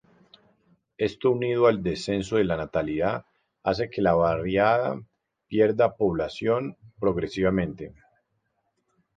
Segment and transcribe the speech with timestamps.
[0.97, 3.27] Esto unido al descenso de la natalidad
[3.61, 4.99] hace que la barriada
[5.47, 7.93] pierda población progresivamente.